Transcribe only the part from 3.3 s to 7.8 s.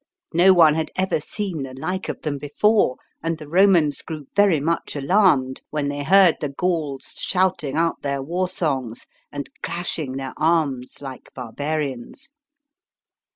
the Romans grew very much alarmed, when they heard the Gauls shouting